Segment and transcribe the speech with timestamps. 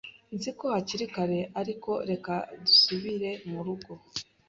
[0.35, 2.33] Nzi ko hakiri kare, ariko reka
[2.65, 3.91] dusubire murugo.